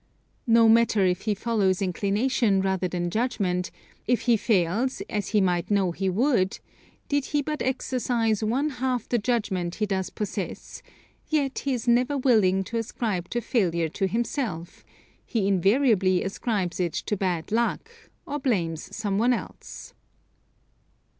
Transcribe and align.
No 0.47 0.67
matter 0.67 1.05
if 1.05 1.21
he 1.25 1.35
follows 1.35 1.79
inclination 1.79 2.59
rather 2.59 2.87
than 2.87 3.11
judgment, 3.11 3.69
if 4.07 4.21
he 4.21 4.35
fails, 4.35 5.03
as 5.11 5.27
he 5.27 5.39
might 5.41 5.69
know 5.69 5.91
he 5.91 6.09
would 6.09 6.57
did 7.07 7.25
he 7.25 7.43
but 7.43 7.61
exercise 7.61 8.43
one 8.43 8.69
half 8.81 9.07
the 9.07 9.19
judgment 9.19 9.75
he 9.75 9.85
does 9.85 10.09
possess, 10.09 10.81
yet 11.27 11.59
he 11.59 11.73
is 11.75 11.87
never 11.87 12.17
willing 12.17 12.63
to 12.63 12.77
ascribe 12.77 13.29
the 13.29 13.41
failure 13.41 13.89
to 13.89 14.07
himself 14.07 14.83
he 15.23 15.47
invariably 15.47 16.23
ascribes 16.23 16.79
it 16.79 16.93
to 16.93 17.15
bad 17.15 17.51
luck, 17.51 17.91
or 18.25 18.39
blames 18.39 18.95
some 18.97 19.19
one 19.19 19.33
else. 19.33 19.93